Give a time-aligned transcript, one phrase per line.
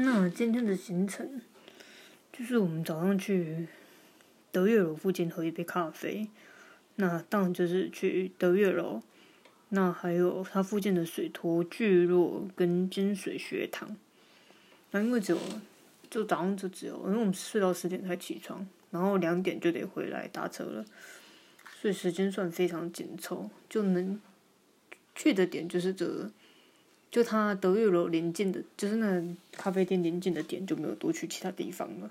[0.00, 1.40] 那今天的行程
[2.32, 3.66] 就是我们早上去
[4.52, 6.28] 德月楼附近喝一杯咖啡，
[6.94, 9.02] 那当然就是去德月楼，
[9.70, 13.96] 那还有它附近的水陀聚落跟金水学堂。
[14.92, 15.38] 那因为只有
[16.08, 20.84] 就早上就只有，因为我们睡到十点才起床，然后两点就得回来搭车了，
[21.80, 24.20] 所以时间算非常紧凑，就能
[25.16, 26.30] 去的点就是这个。
[27.10, 29.22] 就他德裕楼临近的，就是那
[29.52, 32.10] 咖啡店临近的点就没有多去其他地方了。